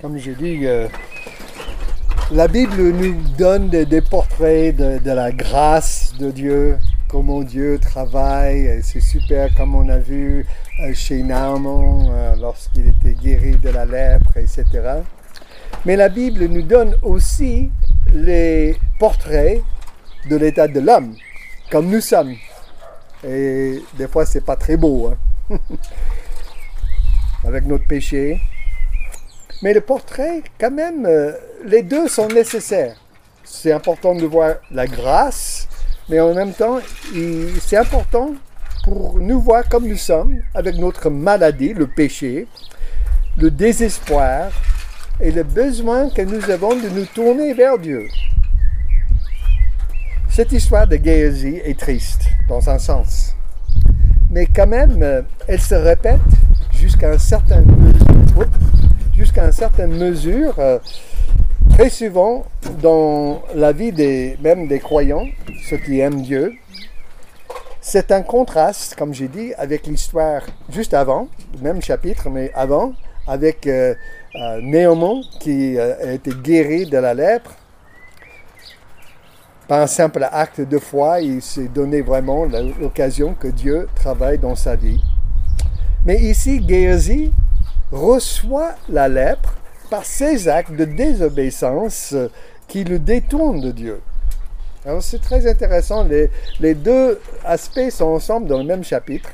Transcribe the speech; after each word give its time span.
comme 0.00 0.18
je 0.18 0.32
dis, 0.32 0.66
euh, 0.66 0.88
la 2.30 2.48
Bible 2.48 2.90
nous 2.90 3.14
donne 3.38 3.68
des, 3.68 4.00
portraits 4.00 4.76
de, 4.76 4.98
de, 4.98 5.10
la 5.10 5.32
grâce 5.32 6.14
de 6.18 6.30
Dieu, 6.30 6.78
comment 7.08 7.42
Dieu 7.42 7.78
travaille. 7.78 8.80
C'est 8.82 9.00
super 9.00 9.54
comme 9.54 9.74
on 9.74 9.88
a 9.88 9.98
vu 9.98 10.46
euh, 10.80 10.92
chez 10.92 11.22
Naaman 11.22 12.10
euh, 12.10 12.36
lorsqu'il 12.36 12.88
était 12.88 13.14
guéri 13.14 13.56
de 13.56 13.70
la 13.70 13.86
lèpre, 13.86 14.36
etc. 14.36 14.64
Mais 15.84 15.96
la 15.96 16.08
Bible 16.08 16.46
nous 16.46 16.62
donne 16.62 16.94
aussi 17.02 17.70
les 18.12 18.76
portraits 18.98 19.62
de 20.28 20.36
l'état 20.36 20.68
de 20.68 20.80
l'homme, 20.80 21.14
comme 21.70 21.88
nous 21.88 22.00
sommes. 22.00 22.34
Et 23.26 23.82
des 23.96 24.08
fois, 24.08 24.26
c'est 24.26 24.44
pas 24.44 24.56
très 24.56 24.76
beau, 24.76 25.12
hein? 25.50 25.58
avec 27.44 27.64
notre 27.66 27.86
péché. 27.86 28.40
Mais 29.62 29.72
le 29.72 29.80
portrait, 29.80 30.42
quand 30.60 30.70
même, 30.70 31.06
euh, 31.06 31.32
les 31.64 31.82
deux 31.82 32.08
sont 32.08 32.28
nécessaires. 32.28 32.96
C'est 33.44 33.72
important 33.72 34.14
de 34.14 34.26
voir 34.26 34.56
la 34.70 34.86
grâce, 34.86 35.68
mais 36.08 36.20
en 36.20 36.34
même 36.34 36.52
temps, 36.52 36.78
c'est 37.60 37.76
important 37.76 38.34
pour 38.84 39.18
nous 39.18 39.40
voir 39.40 39.68
comme 39.68 39.88
nous 39.88 39.96
sommes, 39.96 40.40
avec 40.54 40.76
notre 40.76 41.10
maladie, 41.10 41.72
le 41.72 41.86
péché, 41.86 42.46
le 43.38 43.50
désespoir 43.50 44.50
et 45.20 45.30
le 45.30 45.42
besoin 45.42 46.10
que 46.10 46.22
nous 46.22 46.50
avons 46.50 46.74
de 46.76 46.88
nous 46.88 47.06
tourner 47.06 47.54
vers 47.54 47.78
Dieu. 47.78 48.06
Cette 50.28 50.52
histoire 50.52 50.86
de 50.86 50.96
Géasi 51.02 51.60
est 51.64 51.78
triste, 51.78 52.26
dans 52.48 52.68
un 52.68 52.78
sens. 52.78 53.34
Mais 54.30 54.46
quand 54.46 54.66
même, 54.66 55.02
euh, 55.02 55.22
elle 55.48 55.60
se 55.60 55.74
répète 55.74 56.20
jusqu'à 56.72 57.12
un 57.12 57.18
certain 57.18 57.62
jusqu'à 59.16 59.44
une 59.44 59.52
certaine 59.52 59.96
mesure, 59.96 60.54
euh, 60.58 60.78
très 61.70 61.88
souvent 61.88 62.44
dans 62.82 63.42
la 63.54 63.72
vie 63.72 63.92
des, 63.92 64.36
même 64.42 64.68
des 64.68 64.78
croyants, 64.78 65.26
ceux 65.68 65.78
qui 65.78 66.00
aiment 66.00 66.22
Dieu, 66.22 66.52
c'est 67.80 68.10
un 68.10 68.22
contraste, 68.22 68.96
comme 68.96 69.14
j'ai 69.14 69.28
dit, 69.28 69.54
avec 69.54 69.86
l'histoire 69.86 70.42
juste 70.70 70.92
avant, 70.92 71.28
même 71.62 71.80
chapitre, 71.80 72.28
mais 72.28 72.50
avant, 72.54 72.92
avec 73.26 73.66
euh, 73.66 73.94
euh 74.34 74.60
Néomon 74.60 75.22
qui 75.40 75.78
euh, 75.78 75.94
a 76.04 76.12
été 76.12 76.30
guéri 76.32 76.86
de 76.86 76.98
la 76.98 77.14
lèpre. 77.14 77.54
Par 79.68 79.80
un 79.80 79.86
simple 79.86 80.28
acte 80.30 80.60
de 80.60 80.78
foi, 80.78 81.20
il 81.20 81.42
s'est 81.42 81.68
donné 81.68 82.00
vraiment 82.00 82.44
l'occasion 82.80 83.34
que 83.34 83.48
Dieu 83.48 83.88
travaille 83.96 84.38
dans 84.38 84.54
sa 84.54 84.76
vie. 84.76 85.00
Mais 86.04 86.20
ici, 86.20 86.64
Géasi 86.66 87.32
reçoit 87.92 88.74
la 88.88 89.08
lèpre 89.08 89.54
par 89.90 90.04
ses 90.04 90.48
actes 90.48 90.72
de 90.72 90.84
désobéissance 90.84 92.14
qui 92.68 92.84
le 92.84 92.98
détournent 92.98 93.60
de 93.60 93.70
Dieu. 93.70 94.00
Alors 94.84 95.02
c'est 95.02 95.20
très 95.20 95.48
intéressant, 95.48 96.04
les, 96.04 96.30
les, 96.60 96.74
deux 96.74 97.20
aspects 97.44 97.90
sont 97.90 98.06
ensemble 98.06 98.46
dans 98.46 98.58
le 98.58 98.64
même 98.64 98.84
chapitre, 98.84 99.30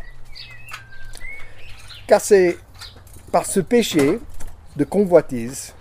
car 2.06 2.20
c'est 2.20 2.56
par 3.31 3.44
ce 3.47 3.61
péché 3.61 4.19
de 4.77 4.84
convoitise 4.84 5.75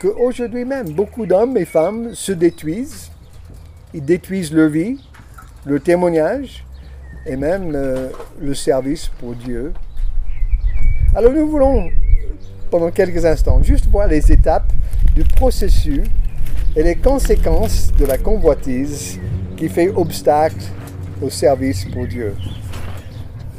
qu'aujourd'hui 0.00 0.64
même 0.64 0.90
beaucoup 0.90 1.24
d'hommes 1.24 1.56
et 1.56 1.64
femmes 1.64 2.14
se 2.14 2.32
détruisent, 2.32 3.10
ils 3.94 4.04
détruisent 4.04 4.52
leur 4.52 4.68
vie, 4.68 5.00
le 5.64 5.80
témoignage 5.80 6.64
et 7.24 7.36
même 7.36 7.72
euh, 7.74 8.10
le 8.38 8.54
service 8.54 9.08
pour 9.18 9.34
Dieu. 9.34 9.72
Alors 11.14 11.32
nous 11.32 11.48
voulons 11.48 11.88
pendant 12.70 12.90
quelques 12.90 13.24
instants, 13.24 13.62
juste 13.62 13.86
voir 13.86 14.08
les 14.08 14.32
étapes 14.32 14.72
du 15.14 15.24
processus 15.24 16.04
et 16.74 16.82
les 16.82 16.96
conséquences 16.96 17.92
de 17.98 18.04
la 18.04 18.18
convoitise 18.18 19.18
qui 19.56 19.68
fait 19.68 19.88
obstacle 19.88 20.64
au 21.22 21.30
service 21.30 21.84
pour 21.86 22.06
Dieu. 22.06 22.34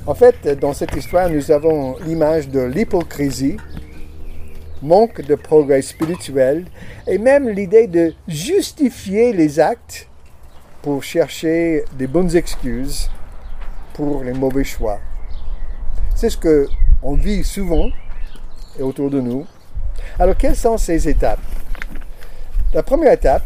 En 0.06 0.14
fait, 0.14 0.48
dans 0.60 0.74
cette 0.74 0.96
histoire, 0.96 1.30
nous 1.30 1.52
avons 1.52 1.98
l'image 2.06 2.48
de 2.50 2.62
l'hypocrisie, 2.62 3.58
manque 4.82 5.22
de 5.22 5.36
progrès 5.36 5.82
spirituel 5.82 6.66
et 7.08 7.18
même 7.18 7.50
l'idée 7.50 7.88
de 7.88 8.14
justifier 8.28 9.34
les 9.34 9.60
actes 9.60 10.08
pour 10.82 11.04
chercher 11.04 11.84
des 11.98 12.08
bonnes 12.08 12.36
excuses 12.36 13.10
pour 13.94 14.24
les 14.24 14.34
mauvais 14.34 14.64
choix. 14.64 15.00
C'est 16.16 16.30
ce 16.30 16.38
que 16.38 16.68
on 17.02 17.16
vit 17.16 17.44
souvent 17.44 17.90
et 18.78 18.84
autour 18.84 19.10
de 19.10 19.22
nous. 19.22 19.46
Alors, 20.20 20.36
quelles 20.38 20.56
sont 20.56 20.78
ces 20.78 21.08
étapes? 21.08 21.40
La 22.74 22.84
première 22.84 23.14
étape, 23.14 23.44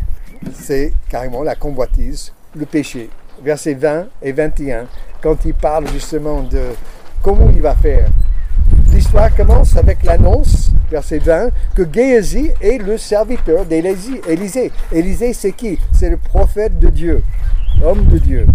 c'est 0.53 0.93
carrément 1.09 1.43
la 1.43 1.55
convoitise, 1.55 2.33
le 2.55 2.65
péché. 2.65 3.09
Versets 3.43 3.73
20 3.73 4.07
et 4.21 4.31
21, 4.31 4.85
quand 5.21 5.45
il 5.45 5.53
parle 5.53 5.87
justement 5.87 6.43
de 6.43 6.61
comment 7.21 7.49
il 7.53 7.61
va 7.61 7.75
faire. 7.75 8.07
L'histoire 8.91 9.33
commence 9.35 9.75
avec 9.77 10.03
l'annonce, 10.03 10.71
verset 10.89 11.19
20, 11.19 11.49
que 11.75 11.83
Géasi 11.91 12.51
est 12.61 12.77
le 12.77 12.97
serviteur 12.97 13.65
d'Élisée. 13.65 14.71
Élisée, 14.91 15.33
c'est 15.33 15.53
qui? 15.53 15.79
C'est 15.91 16.09
le 16.09 16.17
prophète 16.17 16.77
de 16.79 16.89
Dieu, 16.89 17.23
l'homme 17.79 18.05
de 18.05 18.17
Dieu. 18.17 18.45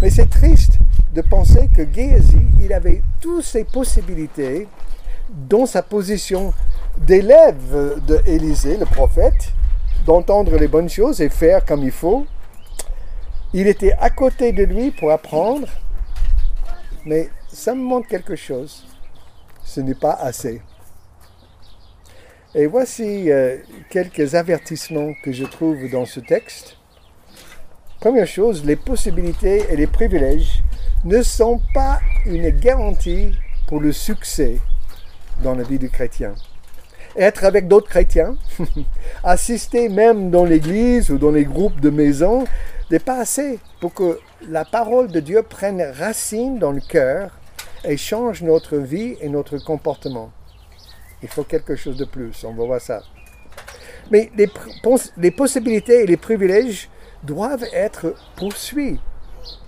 Mais 0.00 0.10
c'est 0.10 0.28
triste 0.28 0.78
de 1.14 1.22
penser 1.22 1.68
que 1.74 1.82
Géasi, 1.90 2.38
il 2.60 2.72
avait 2.72 3.02
toutes 3.20 3.44
ces 3.44 3.64
possibilités 3.64 4.66
dans 5.32 5.66
sa 5.66 5.82
position 5.82 6.52
d'élève 6.98 8.00
d'Élisée, 8.06 8.76
le 8.76 8.86
prophète, 8.86 9.52
d'entendre 10.04 10.56
les 10.56 10.68
bonnes 10.68 10.88
choses 10.88 11.20
et 11.20 11.28
faire 11.28 11.64
comme 11.64 11.82
il 11.82 11.90
faut. 11.90 12.26
Il 13.52 13.66
était 13.66 13.92
à 13.94 14.10
côté 14.10 14.52
de 14.52 14.64
lui 14.64 14.90
pour 14.90 15.10
apprendre, 15.10 15.68
mais 17.04 17.30
ça 17.48 17.74
me 17.74 17.82
montre 17.82 18.08
quelque 18.08 18.36
chose. 18.36 18.86
Ce 19.64 19.80
n'est 19.80 19.94
pas 19.94 20.12
assez. 20.12 20.62
Et 22.54 22.66
voici 22.66 23.30
euh, 23.30 23.58
quelques 23.90 24.34
avertissements 24.34 25.12
que 25.22 25.32
je 25.32 25.44
trouve 25.44 25.90
dans 25.90 26.04
ce 26.04 26.20
texte. 26.20 26.76
Première 28.00 28.26
chose, 28.26 28.64
les 28.64 28.76
possibilités 28.76 29.64
et 29.70 29.76
les 29.76 29.86
privilèges 29.86 30.62
ne 31.04 31.22
sont 31.22 31.60
pas 31.72 32.00
une 32.26 32.50
garantie 32.50 33.32
pour 33.66 33.80
le 33.80 33.92
succès 33.92 34.58
dans 35.42 35.54
la 35.54 35.64
vie 35.64 35.78
du 35.78 35.90
chrétien. 35.90 36.34
Être 37.16 37.44
avec 37.44 37.68
d'autres 37.68 37.88
chrétiens, 37.88 38.36
assister 39.24 39.88
même 39.88 40.30
dans 40.30 40.44
l'église 40.44 41.10
ou 41.10 41.18
dans 41.18 41.30
les 41.30 41.44
groupes 41.44 41.80
de 41.80 41.90
maison, 41.90 42.44
n'est 42.90 42.98
pas 42.98 43.18
assez 43.18 43.58
pour 43.80 43.92
que 43.92 44.18
la 44.48 44.64
parole 44.64 45.08
de 45.08 45.20
Dieu 45.20 45.42
prenne 45.42 45.82
racine 45.82 46.58
dans 46.58 46.72
le 46.72 46.80
cœur 46.80 47.30
et 47.84 47.96
change 47.96 48.42
notre 48.42 48.78
vie 48.78 49.16
et 49.20 49.28
notre 49.28 49.58
comportement. 49.58 50.30
Il 51.22 51.28
faut 51.28 51.44
quelque 51.44 51.76
chose 51.76 51.96
de 51.96 52.04
plus, 52.04 52.44
on 52.44 52.54
va 52.54 52.64
voir 52.64 52.80
ça. 52.80 53.02
Mais 54.10 54.30
les, 54.36 54.48
les 55.18 55.30
possibilités 55.30 56.02
et 56.02 56.06
les 56.06 56.16
privilèges 56.16 56.88
doivent 57.22 57.66
être 57.72 58.14
poursuivis. 58.36 58.98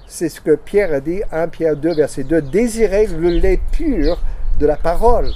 C'est 0.07 0.29
ce 0.29 0.41
que 0.41 0.55
Pierre 0.55 0.93
a 0.93 1.01
dit, 1.01 1.23
1 1.33 1.49
Pierre 1.49 1.77
2, 1.77 1.95
verset 1.95 2.25
2, 2.25 2.43
désirer 2.43 3.07
le 3.07 3.31
lait 3.31 3.61
pur 3.73 4.21
de 4.59 4.67
la 4.67 4.77
parole 4.77 5.31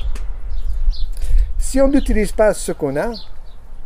si 1.68 1.82
on 1.82 1.88
n'utilise 1.88 2.32
pas 2.32 2.54
ce 2.54 2.72
qu'on 2.72 2.96
a 2.96 3.12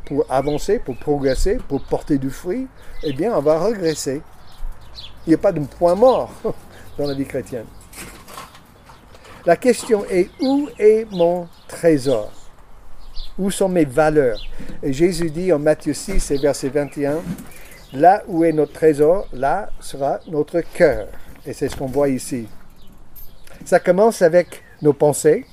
pour 0.04 0.25
avancer, 0.31 0.78
pour 0.78 0.97
progresser, 0.97 1.59
pour 1.66 1.82
porter 1.82 2.16
du 2.16 2.31
fruit, 2.31 2.69
eh 3.03 3.12
bien, 3.12 3.37
on 3.37 3.41
va 3.41 3.59
regresser. 3.59 4.22
Il 5.26 5.31
n'y 5.31 5.34
a 5.34 5.38
pas 5.38 5.50
de 5.50 5.59
point 5.59 5.97
mort 5.97 6.31
dans 6.97 7.09
la 7.09 7.15
vie 7.15 7.26
chrétienne. 7.26 7.65
La 9.44 9.56
question 9.56 10.04
est 10.09 10.31
où 10.41 10.69
est 10.78 11.10
mon 11.10 11.48
trésor? 11.66 12.31
Où 13.37 13.50
sont 13.50 13.69
mes 13.69 13.84
valeurs? 13.84 14.40
Et 14.81 14.93
Jésus 14.93 15.31
dit 15.31 15.52
en 15.52 15.58
Matthieu 15.58 15.93
6 15.93 16.31
et 16.31 16.38
verset 16.38 16.69
21, 16.69 17.20
là 17.94 18.23
où 18.29 18.44
est 18.44 18.52
notre 18.52 18.75
trésor, 18.75 19.26
là 19.32 19.70
sera 19.81 20.20
notre 20.29 20.61
cœur. 20.61 21.08
Et 21.44 21.52
c'est 21.52 21.69
ce 21.69 21.75
qu'on 21.75 21.87
voit 21.87 22.11
ici. 22.11 22.46
Ça 23.64 23.81
commence 23.81 24.23
avec 24.23 24.62
nos 24.82 24.93
pensées, 24.93 25.46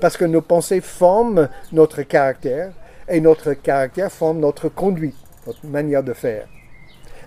parce 0.00 0.16
que 0.16 0.24
nos 0.24 0.42
pensées 0.42 0.80
forment 0.80 1.48
notre 1.72 2.02
caractère 2.02 2.72
et 3.08 3.20
notre 3.20 3.52
caractère 3.54 4.10
forme 4.10 4.40
notre 4.40 4.68
conduite, 4.68 5.16
notre 5.46 5.66
manière 5.66 6.02
de 6.02 6.12
faire. 6.12 6.46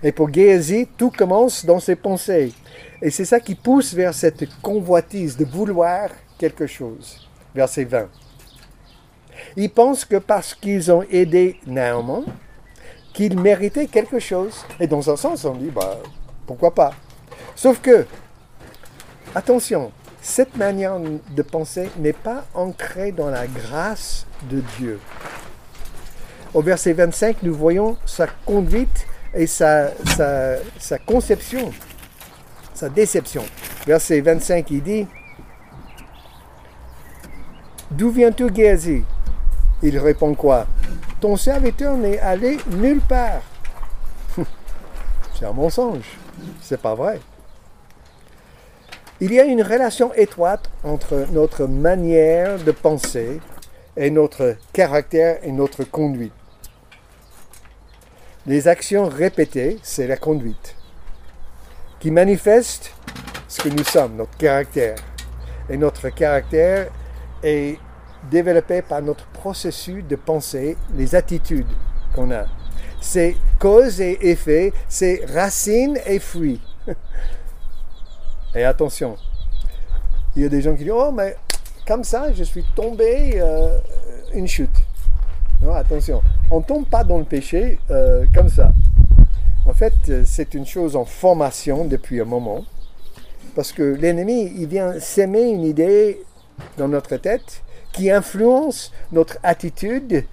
Et 0.02 0.12
pour 0.12 0.32
Géasi, 0.32 0.88
tout 0.96 1.10
commence 1.10 1.64
dans 1.64 1.80
ses 1.80 1.96
pensées. 1.96 2.52
Et 3.02 3.10
c'est 3.10 3.24
ça 3.24 3.40
qui 3.40 3.54
pousse 3.54 3.94
vers 3.94 4.14
cette 4.14 4.48
convoitise 4.60 5.36
de 5.36 5.44
vouloir 5.44 6.10
quelque 6.38 6.66
chose. 6.66 7.28
Verset 7.54 7.84
20. 7.84 8.08
Ils 9.56 9.70
pensent 9.70 10.04
que 10.04 10.16
parce 10.16 10.54
qu'ils 10.54 10.90
ont 10.92 11.02
aidé 11.10 11.58
Naaman, 11.66 12.24
qu'ils 13.12 13.38
méritaient 13.38 13.86
quelque 13.86 14.18
chose. 14.18 14.64
Et 14.78 14.86
dans 14.86 15.10
un 15.10 15.16
sens, 15.16 15.44
on 15.44 15.54
dit, 15.54 15.70
bah, 15.70 15.98
pourquoi 16.46 16.74
pas? 16.74 16.92
Sauf 17.56 17.80
que, 17.80 18.06
attention, 19.34 19.92
cette 20.22 20.56
manière 20.56 20.98
de 20.98 21.42
penser 21.42 21.90
n'est 21.98 22.12
pas 22.12 22.44
ancrée 22.54 23.12
dans 23.12 23.30
la 23.30 23.46
grâce 23.46 24.26
de 24.50 24.62
Dieu. 24.78 25.00
Au 26.52 26.62
verset 26.62 26.92
25, 26.92 27.42
nous 27.42 27.54
voyons 27.54 27.96
sa 28.04 28.26
conduite 28.26 29.06
et 29.34 29.46
sa, 29.46 29.90
conception, 31.06 31.72
sa 32.74 32.88
déception. 32.88 33.44
Verset 33.86 34.20
25, 34.20 34.70
il 34.70 34.82
dit, 34.82 35.06
D'où 37.90 38.10
viens-tu, 38.10 38.54
Géasi 38.54 39.04
Il 39.82 39.98
répond 39.98 40.34
quoi 40.34 40.66
Ton 41.20 41.36
serviteur 41.36 41.96
n'est 41.96 42.18
allé 42.18 42.58
nulle 42.70 43.00
part. 43.00 43.42
C'est 45.34 45.46
un 45.46 45.52
mensonge. 45.52 46.18
C'est 46.60 46.80
pas 46.80 46.94
vrai. 46.94 47.20
Il 49.22 49.34
y 49.34 49.38
a 49.38 49.44
une 49.44 49.62
relation 49.62 50.14
étroite 50.14 50.70
entre 50.82 51.26
notre 51.32 51.66
manière 51.66 52.58
de 52.58 52.72
penser 52.72 53.38
et 53.94 54.10
notre 54.10 54.56
caractère 54.72 55.40
et 55.42 55.52
notre 55.52 55.84
conduite. 55.84 56.32
Les 58.46 58.66
actions 58.66 59.08
répétées, 59.08 59.78
c'est 59.82 60.06
la 60.06 60.16
conduite, 60.16 60.74
qui 61.98 62.10
manifeste 62.10 62.94
ce 63.46 63.60
que 63.60 63.68
nous 63.68 63.84
sommes, 63.84 64.16
notre 64.16 64.34
caractère. 64.38 64.96
Et 65.68 65.76
notre 65.76 66.08
caractère 66.08 66.90
est 67.42 67.76
développé 68.30 68.80
par 68.80 69.02
notre 69.02 69.26
processus 69.26 70.02
de 70.02 70.16
pensée, 70.16 70.78
les 70.96 71.14
attitudes 71.14 71.68
qu'on 72.14 72.30
a. 72.30 72.46
C'est 73.02 73.36
cause 73.58 74.00
et 74.00 74.30
effet, 74.30 74.72
c'est 74.88 75.26
racine 75.28 75.98
et 76.06 76.18
fruit. 76.20 76.62
et 78.54 78.64
attention, 78.64 79.16
il 80.36 80.42
y 80.42 80.44
a 80.44 80.48
des 80.48 80.62
gens 80.62 80.74
qui 80.74 80.84
disent, 80.84 80.92
oh 80.94 81.12
mais 81.12 81.36
comme 81.86 82.04
ça, 82.04 82.32
je 82.32 82.44
suis 82.44 82.64
tombé 82.74 83.34
euh, 83.36 83.78
une 84.34 84.46
chute. 84.46 84.70
Non, 85.62 85.72
attention, 85.74 86.22
on 86.50 86.58
ne 86.58 86.64
tombe 86.64 86.86
pas 86.86 87.04
dans 87.04 87.18
le 87.18 87.24
péché 87.24 87.78
euh, 87.90 88.24
comme 88.34 88.48
ça. 88.48 88.72
En 89.66 89.74
fait, 89.74 90.24
c'est 90.24 90.54
une 90.54 90.66
chose 90.66 90.96
en 90.96 91.04
formation 91.04 91.84
depuis 91.84 92.20
un 92.20 92.24
moment. 92.24 92.64
Parce 93.54 93.72
que 93.72 93.82
l'ennemi, 93.82 94.52
il 94.56 94.66
vient 94.68 94.98
s'aimer 95.00 95.42
une 95.42 95.64
idée 95.64 96.22
dans 96.78 96.88
notre 96.88 97.16
tête 97.16 97.62
qui 97.92 98.10
influence 98.10 98.92
notre 99.12 99.38
attitude. 99.42 100.24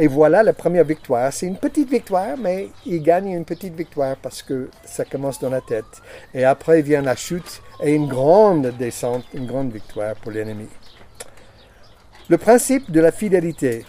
Et 0.00 0.06
voilà 0.06 0.44
la 0.44 0.52
première 0.52 0.84
victoire. 0.84 1.32
C'est 1.32 1.46
une 1.46 1.56
petite 1.56 1.90
victoire, 1.90 2.38
mais 2.38 2.68
il 2.86 3.02
gagne 3.02 3.32
une 3.32 3.44
petite 3.44 3.74
victoire 3.74 4.14
parce 4.16 4.42
que 4.44 4.70
ça 4.84 5.04
commence 5.04 5.40
dans 5.40 5.50
la 5.50 5.60
tête. 5.60 5.84
Et 6.32 6.44
après 6.44 6.82
vient 6.82 7.02
la 7.02 7.16
chute 7.16 7.60
et 7.82 7.94
une 7.94 8.06
grande 8.06 8.68
descente, 8.78 9.24
une 9.34 9.46
grande 9.46 9.72
victoire 9.72 10.14
pour 10.14 10.30
l'ennemi. 10.30 10.68
Le 12.28 12.38
principe 12.38 12.92
de 12.92 13.00
la 13.00 13.10
fidélité. 13.10 13.84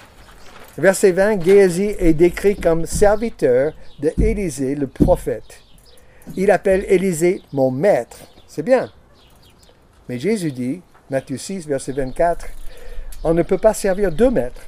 Verset 0.79 1.11
20, 1.11 1.43
Géasi 1.43 1.95
est 1.99 2.13
décrit 2.13 2.55
comme 2.55 2.87
serviteur 2.87 3.73
de 3.99 4.11
Élisée, 4.19 4.73
le 4.73 4.87
prophète. 4.87 5.61
Il 6.35 6.49
appelle 6.49 6.85
Élisée 6.87 7.43
mon 7.53 7.69
maître. 7.69 8.17
C'est 8.47 8.63
bien. 8.63 8.89
Mais 10.07 10.17
Jésus 10.17 10.51
dit, 10.51 10.81
Matthieu 11.11 11.37
6, 11.37 11.67
verset 11.67 11.91
24, 11.91 12.47
on 13.23 13.35
ne 13.35 13.43
peut 13.43 13.59
pas 13.59 13.75
servir 13.75 14.11
deux 14.11 14.31
maîtres. 14.31 14.61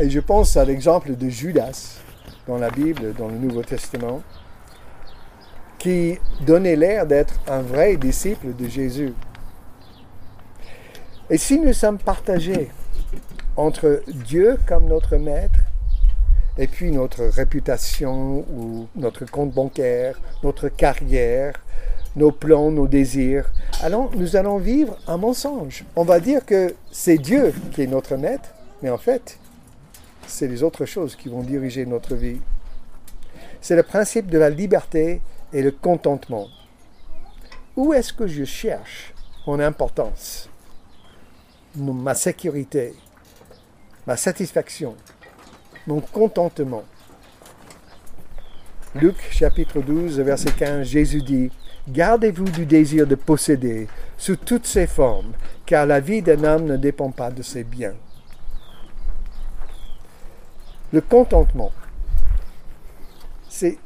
Et 0.00 0.08
je 0.10 0.20
pense 0.20 0.56
à 0.56 0.64
l'exemple 0.64 1.16
de 1.16 1.28
Judas 1.28 1.98
dans 2.46 2.56
la 2.56 2.70
Bible, 2.70 3.14
dans 3.14 3.26
le 3.26 3.34
Nouveau 3.34 3.62
Testament, 3.62 4.22
qui 5.76 6.18
donnait 6.46 6.76
l'air 6.76 7.04
d'être 7.04 7.40
un 7.48 7.62
vrai 7.62 7.96
disciple 7.96 8.54
de 8.54 8.68
Jésus. 8.68 9.12
Et 11.30 11.36
si 11.36 11.58
nous 11.58 11.72
sommes 11.72 11.98
partagés 11.98 12.70
entre 13.56 14.02
Dieu 14.06 14.56
comme 14.68 14.86
notre 14.86 15.16
maître 15.16 15.58
et 16.58 16.68
puis 16.68 16.92
notre 16.92 17.24
réputation 17.24 18.44
ou 18.52 18.86
notre 18.94 19.28
compte 19.28 19.50
bancaire, 19.52 20.20
notre 20.44 20.68
carrière, 20.68 21.54
nos 22.14 22.30
plans, 22.30 22.70
nos 22.70 22.86
désirs, 22.86 23.50
alors 23.82 24.10
nous 24.14 24.36
allons 24.36 24.58
vivre 24.58 24.96
un 25.08 25.16
mensonge. 25.16 25.84
On 25.96 26.04
va 26.04 26.20
dire 26.20 26.46
que 26.46 26.76
c'est 26.92 27.18
Dieu 27.18 27.52
qui 27.72 27.82
est 27.82 27.88
notre 27.88 28.16
maître, 28.16 28.50
mais 28.80 28.90
en 28.90 28.98
fait, 28.98 29.38
c'est 30.28 30.48
les 30.48 30.62
autres 30.62 30.84
choses 30.84 31.16
qui 31.16 31.28
vont 31.28 31.42
diriger 31.42 31.86
notre 31.86 32.14
vie. 32.14 32.40
C'est 33.60 33.76
le 33.76 33.82
principe 33.82 34.30
de 34.30 34.38
la 34.38 34.50
liberté 34.50 35.20
et 35.52 35.62
le 35.62 35.72
contentement. 35.72 36.48
Où 37.76 37.92
est-ce 37.92 38.12
que 38.12 38.26
je 38.26 38.44
cherche 38.44 39.14
mon 39.46 39.58
importance, 39.60 40.48
ma 41.74 42.14
sécurité, 42.14 42.94
ma 44.06 44.16
satisfaction, 44.16 44.94
mon 45.86 46.00
contentement? 46.00 46.84
Luc 48.94 49.16
chapitre 49.30 49.80
12, 49.80 50.20
verset 50.20 50.52
15, 50.52 50.86
Jésus 50.86 51.22
dit, 51.22 51.50
Gardez-vous 51.88 52.50
du 52.50 52.66
désir 52.66 53.06
de 53.06 53.14
posséder 53.14 53.88
sous 54.16 54.36
toutes 54.36 54.66
ses 54.66 54.86
formes, 54.86 55.32
car 55.64 55.86
la 55.86 56.00
vie 56.00 56.20
d'un 56.20 56.44
homme 56.44 56.64
ne 56.66 56.76
dépend 56.76 57.10
pas 57.10 57.30
de 57.30 57.42
ses 57.42 57.64
biens. 57.64 57.94
Le 60.92 61.02
contentement, 61.02 61.70
c'est 63.48 63.76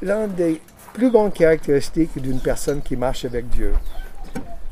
l'un 0.00 0.26
des 0.26 0.62
plus 0.94 1.10
grandes 1.10 1.34
caractéristiques 1.34 2.18
d'une 2.20 2.40
personne 2.40 2.80
qui 2.80 2.96
marche 2.96 3.26
avec 3.26 3.48
Dieu, 3.50 3.74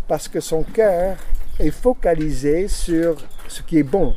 parce 0.09 0.27
que 0.27 0.41
son 0.41 0.63
cœur 0.63 1.17
est 1.59 1.71
focalisé 1.71 2.69
sur 2.69 3.17
ce 3.49 3.61
qui 3.61 3.79
est 3.79 3.83
bon, 3.83 4.15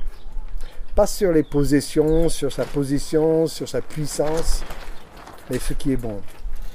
pas 0.96 1.06
sur 1.06 1.32
les 1.34 1.44
possessions, 1.44 2.30
sur 2.30 2.52
sa 2.52 2.64
position, 2.64 3.46
sur 3.48 3.68
sa 3.68 3.82
puissance, 3.82 4.64
mais 5.50 5.60
ce 5.60 5.74
qui 5.74 5.92
est 5.92 5.98
bon. 5.98 6.22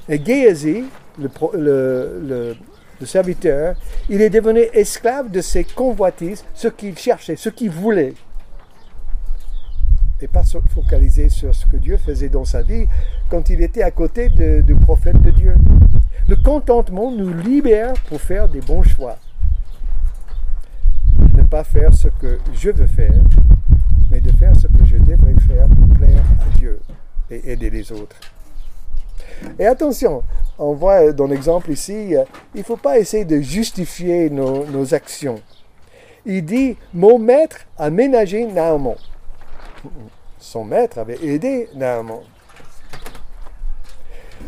Et 0.08 0.22
Géasi, 0.22 0.84
le, 1.18 2.54
serviteur, 3.04 3.76
il 4.08 4.20
est 4.20 4.30
devenu 4.30 4.60
esclave 4.72 5.30
de 5.30 5.40
ses 5.40 5.64
convoitises, 5.64 6.44
ce 6.54 6.68
qu'il 6.68 6.98
cherchait, 6.98 7.36
ce 7.36 7.48
qu'il 7.48 7.70
voulait. 7.70 8.14
Et 10.20 10.28
pas 10.28 10.42
focalisé 10.44 11.28
sur 11.28 11.54
ce 11.54 11.66
que 11.66 11.76
Dieu 11.76 11.98
faisait 11.98 12.30
dans 12.30 12.44
sa 12.44 12.62
vie 12.62 12.86
quand 13.28 13.50
il 13.50 13.60
était 13.60 13.82
à 13.82 13.90
côté 13.90 14.30
du 14.30 14.74
prophète 14.74 15.20
de 15.20 15.30
Dieu. 15.30 15.54
Le 16.26 16.36
contentement 16.36 17.10
nous 17.10 17.34
libère 17.34 17.92
pour 18.08 18.20
faire 18.20 18.48
des 18.48 18.62
bons 18.62 18.82
choix. 18.82 19.18
Ne 21.34 21.42
pas 21.42 21.64
faire 21.64 21.92
ce 21.92 22.08
que 22.08 22.38
je 22.54 22.70
veux 22.70 22.86
faire, 22.86 23.22
mais 24.10 24.20
de 24.20 24.30
faire 24.32 24.56
ce 24.56 24.66
que 24.66 24.84
je 24.86 24.96
devrais 24.96 25.34
faire 25.46 25.66
pour 25.68 25.88
plaire 25.98 26.22
à 26.40 26.56
Dieu 26.56 26.80
et 27.30 27.52
aider 27.52 27.68
les 27.68 27.92
autres. 27.92 28.16
Et 29.58 29.66
attention, 29.66 30.22
on 30.58 30.72
voit 30.72 31.12
dans 31.12 31.26
l'exemple 31.26 31.70
ici, 31.70 32.14
il 32.54 32.58
ne 32.58 32.62
faut 32.62 32.76
pas 32.76 32.98
essayer 32.98 33.24
de 33.24 33.40
justifier 33.40 34.30
nos, 34.30 34.94
actions. 34.94 35.40
Il 36.24 36.44
dit, 36.44 36.76
mon 36.92 37.18
maître 37.18 37.66
a 37.76 37.90
ménagé 37.90 38.46
Naaman. 38.46 38.96
Son 40.38 40.64
maître 40.64 40.98
avait 40.98 41.24
aidé 41.24 41.68
Naaman. 41.74 42.20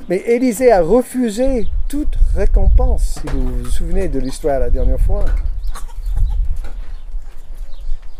Mais 0.08 0.18
Élisée 0.18 0.70
a 0.70 0.82
refusé 0.82 1.66
toute 1.88 2.16
récompense, 2.34 3.20
si 3.20 3.26
vous 3.28 3.58
vous 3.58 3.70
souvenez 3.70 4.08
de 4.08 4.18
l'histoire 4.18 4.60
la 4.60 4.70
dernière 4.70 5.00
fois. 5.00 5.24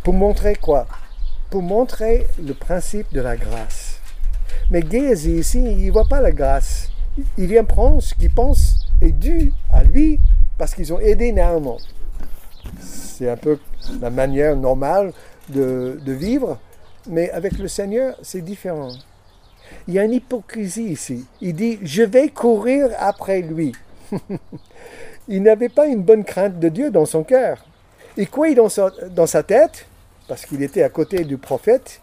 Pour 0.02 0.14
montrer 0.14 0.54
quoi? 0.56 0.87
Pour 1.50 1.62
montrer 1.62 2.26
le 2.42 2.54
principe 2.54 3.12
de 3.12 3.20
la 3.20 3.37
grâce. 3.37 4.00
Mais 4.70 4.82
Géasi 4.88 5.32
ici, 5.38 5.58
il 5.58 5.87
ne 5.87 5.92
voit 5.92 6.08
pas 6.08 6.20
la 6.20 6.32
grâce. 6.32 6.90
Il 7.37 7.46
vient 7.46 7.64
prendre 7.64 8.00
ce 8.00 8.14
qu'il 8.14 8.30
pense 8.30 8.87
est 9.00 9.12
dû 9.12 9.52
à 9.73 9.82
lui 9.82 10.18
parce 10.58 10.75
qu'ils 10.75 10.92
ont 10.92 11.00
aidé 11.00 11.32
Naaman. 11.32 11.78
C'est 12.80 13.28
un 13.30 13.37
peu 13.37 13.58
la 14.00 14.11
manière 14.11 14.56
normale 14.56 15.12
de, 15.49 16.00
de 16.04 16.12
vivre, 16.12 16.58
mais 17.08 17.30
avec 17.30 17.58
le 17.58 17.68
Seigneur, 17.68 18.16
c'est 18.22 18.42
différent. 18.42 18.92
Il 19.88 19.94
y 19.94 19.98
a 19.98 20.04
une 20.04 20.12
hypocrisie 20.12 20.84
ici. 20.84 21.25
Il 21.40 21.54
dit, 21.54 21.78
je 21.82 22.02
vais 22.02 22.28
courir 22.28 22.90
après 22.98 23.40
lui. 23.40 23.72
il 25.28 25.42
n'avait 25.42 25.68
pas 25.68 25.86
une 25.86 26.02
bonne 26.02 26.25
crainte 26.25 26.58
de 26.58 26.68
Dieu 26.68 26.90
dans 26.90 27.06
son 27.06 27.25
cœur. 27.25 27.64
Il 28.16 28.28
croyait 28.28 28.54
dans 28.54 28.68
sa, 28.68 28.90
dans 29.10 29.26
sa 29.26 29.42
tête, 29.42 29.86
parce 30.28 30.46
qu'il 30.46 30.62
était 30.62 30.82
à 30.82 30.88
côté 30.88 31.25
du 31.25 31.36
prophète, 31.36 32.00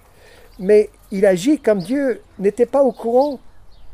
mais 0.60 0.89
il 1.12 1.25
agit 1.25 1.60
comme 1.60 1.79
Dieu 1.79 2.22
n'était 2.39 2.65
pas 2.65 2.83
au 2.83 2.91
courant 2.91 3.39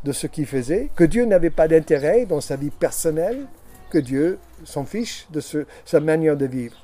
de 0.03 0.11
ce 0.11 0.27
qu'il 0.27 0.45
faisait, 0.45 0.89
que 0.95 1.03
Dieu 1.03 1.25
n'avait 1.25 1.49
pas 1.49 1.67
d'intérêt 1.67 2.25
dans 2.25 2.41
sa 2.41 2.55
vie 2.55 2.69
personnelle, 2.69 3.45
que 3.89 3.97
Dieu 3.97 4.39
s'en 4.63 4.85
fiche 4.85 5.27
de 5.31 5.41
sa 5.85 5.99
manière 5.99 6.37
de 6.37 6.45
vivre. 6.45 6.77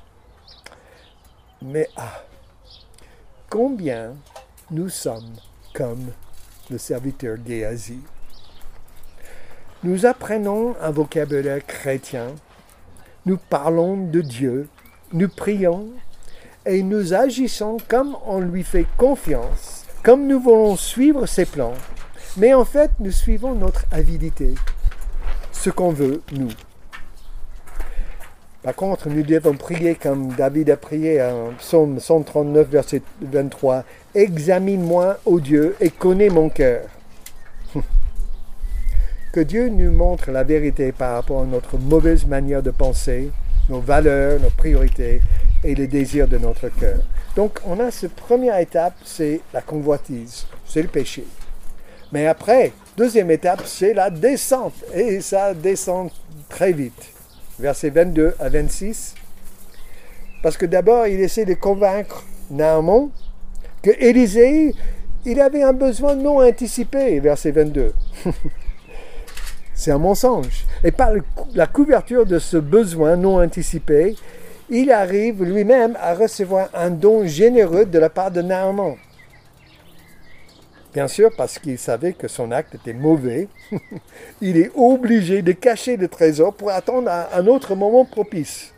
Mais 1.62 1.88
ah, 1.96 2.22
combien 3.48 4.14
nous 4.70 4.88
sommes 4.88 5.34
comme 5.74 6.06
le 6.70 6.78
serviteur 6.78 7.36
Géasi. 7.46 7.98
Nous 9.84 10.06
apprenons 10.06 10.74
un 10.80 10.90
vocabulaire 10.90 11.64
chrétien, 11.64 12.34
nous 13.24 13.36
parlons 13.36 13.96
de 13.96 14.20
Dieu, 14.20 14.68
nous 15.12 15.28
prions 15.28 15.90
et 16.64 16.82
nous 16.82 17.14
agissons 17.14 17.76
comme 17.88 18.16
on 18.26 18.40
lui 18.40 18.64
fait 18.64 18.86
confiance, 18.96 19.84
comme 20.02 20.26
nous 20.26 20.40
voulons 20.40 20.76
suivre 20.76 21.26
ses 21.26 21.44
plans. 21.46 21.74
Mais 22.36 22.54
en 22.54 22.64
fait, 22.64 22.90
nous 22.98 23.12
suivons 23.12 23.54
notre 23.54 23.84
avidité, 23.92 24.54
ce 25.52 25.70
qu'on 25.70 25.90
veut, 25.90 26.22
nous. 26.32 26.50
Par 28.66 28.74
contre, 28.74 29.08
nous 29.08 29.22
devons 29.22 29.54
prier 29.54 29.94
comme 29.94 30.32
David 30.32 30.70
a 30.70 30.76
prié 30.76 31.22
en 31.22 31.52
psaume 31.56 32.00
139, 32.00 32.68
verset 32.68 33.00
23. 33.20 33.84
Examine-moi, 34.12 35.20
ô 35.24 35.38
Dieu, 35.38 35.76
et 35.78 35.88
connais 35.88 36.30
mon 36.30 36.48
cœur. 36.48 36.82
que 39.32 39.38
Dieu 39.38 39.68
nous 39.68 39.92
montre 39.92 40.32
la 40.32 40.42
vérité 40.42 40.90
par 40.90 41.14
rapport 41.14 41.42
à 41.42 41.46
notre 41.46 41.78
mauvaise 41.78 42.26
manière 42.26 42.60
de 42.60 42.72
penser, 42.72 43.30
nos 43.68 43.78
valeurs, 43.78 44.40
nos 44.40 44.50
priorités 44.50 45.20
et 45.62 45.76
les 45.76 45.86
désirs 45.86 46.26
de 46.26 46.38
notre 46.38 46.68
cœur. 46.68 46.98
Donc, 47.36 47.60
on 47.66 47.78
a 47.78 47.92
cette 47.92 48.16
première 48.16 48.58
étape, 48.58 48.94
c'est 49.04 49.42
la 49.54 49.60
convoitise, 49.60 50.44
c'est 50.64 50.82
le 50.82 50.88
péché. 50.88 51.24
Mais 52.10 52.26
après, 52.26 52.72
deuxième 52.96 53.30
étape, 53.30 53.62
c'est 53.64 53.94
la 53.94 54.10
descente. 54.10 54.74
Et 54.92 55.20
ça 55.20 55.54
descend 55.54 56.10
très 56.48 56.72
vite 56.72 57.15
versets 57.58 57.90
22 57.90 58.34
à 58.38 58.48
26. 58.48 59.14
Parce 60.42 60.56
que 60.56 60.66
d'abord, 60.66 61.06
il 61.06 61.20
essaie 61.20 61.44
de 61.44 61.54
convaincre 61.54 62.24
Naaman 62.50 63.10
que 63.82 63.90
Élisée, 63.98 64.74
il 65.24 65.40
avait 65.40 65.62
un 65.62 65.72
besoin 65.72 66.14
non 66.14 66.40
anticipé, 66.40 67.18
verset 67.20 67.50
22. 67.50 67.92
C'est 69.74 69.90
un 69.90 69.98
mensonge. 69.98 70.64
Et 70.84 70.90
par 70.90 71.10
la 71.54 71.66
couverture 71.66 72.26
de 72.26 72.38
ce 72.38 72.56
besoin 72.56 73.16
non 73.16 73.42
anticipé, 73.42 74.16
il 74.70 74.90
arrive 74.90 75.44
lui-même 75.44 75.96
à 76.00 76.14
recevoir 76.14 76.68
un 76.74 76.90
don 76.90 77.26
généreux 77.26 77.84
de 77.84 77.98
la 77.98 78.08
part 78.08 78.30
de 78.30 78.42
Naaman. 78.42 78.96
Bien 80.96 81.08
sûr, 81.08 81.30
parce 81.36 81.58
qu'il 81.58 81.78
savait 81.78 82.14
que 82.14 82.26
son 82.26 82.50
acte 82.50 82.76
était 82.76 82.94
mauvais, 82.94 83.48
il 84.40 84.56
est 84.56 84.70
obligé 84.74 85.42
de 85.42 85.52
cacher 85.52 85.98
le 85.98 86.08
trésor 86.08 86.54
pour 86.54 86.70
attendre 86.70 87.10
un 87.10 87.46
autre 87.48 87.74
moment 87.74 88.06
propice. 88.06 88.72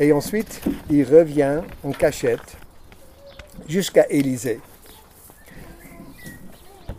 Et 0.00 0.14
ensuite, 0.14 0.62
il 0.88 1.04
revient 1.04 1.60
en 1.84 1.92
cachette 1.92 2.56
jusqu'à 3.68 4.06
Élisée. 4.08 4.60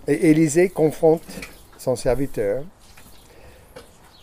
Et 0.07 0.29
Élisée 0.29 0.69
confronte 0.69 1.23
son 1.79 1.95
serviteur. 1.95 2.63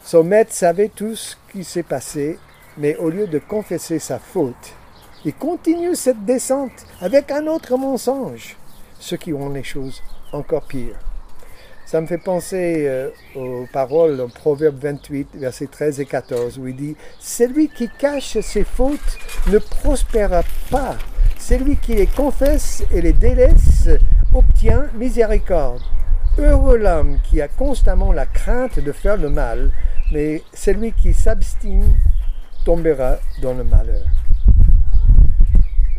Son 0.00 0.22
maître 0.22 0.52
savait 0.52 0.92
tout 0.94 1.16
ce 1.16 1.34
qui 1.50 1.64
s'est 1.64 1.82
passé, 1.82 2.38
mais 2.78 2.94
au 2.98 3.10
lieu 3.10 3.26
de 3.26 3.40
confesser 3.40 3.98
sa 3.98 4.20
faute, 4.20 4.74
il 5.24 5.34
continue 5.34 5.96
cette 5.96 6.24
descente 6.24 6.86
avec 7.00 7.32
un 7.32 7.48
autre 7.48 7.76
mensonge 7.76 8.56
ceux 8.98 9.16
qui 9.16 9.32
ont 9.32 9.50
les 9.50 9.62
choses 9.62 10.02
encore 10.32 10.62
pires. 10.62 10.98
Ça 11.86 12.00
me 12.00 12.06
fait 12.08 12.18
penser 12.18 12.84
euh, 12.88 13.10
aux 13.36 13.66
paroles 13.72 14.20
en 14.20 14.28
Proverbe 14.28 14.76
28, 14.80 15.28
versets 15.36 15.68
13 15.68 16.00
et 16.00 16.04
14, 16.04 16.58
où 16.58 16.66
il 16.66 16.74
dit 16.74 16.96
Celui 17.20 17.68
qui 17.68 17.88
cache 17.88 18.40
ses 18.40 18.64
fautes 18.64 19.18
ne 19.52 19.58
prospérera 19.58 20.42
pas. 20.68 20.96
Celui 21.38 21.76
qui 21.76 21.94
les 21.94 22.08
confesse 22.08 22.82
et 22.90 23.00
les 23.00 23.12
délaisse 23.12 23.88
obtient 24.34 24.86
miséricorde. 24.94 25.82
Heureux 26.38 26.76
l'homme 26.76 27.18
qui 27.22 27.40
a 27.40 27.46
constamment 27.46 28.12
la 28.12 28.26
crainte 28.26 28.80
de 28.80 28.90
faire 28.90 29.16
le 29.16 29.30
mal, 29.30 29.70
mais 30.10 30.42
celui 30.52 30.92
qui 30.92 31.14
s'abstine 31.14 31.96
tombera 32.64 33.18
dans 33.40 33.54
le 33.54 33.62
malheur. 33.62 34.02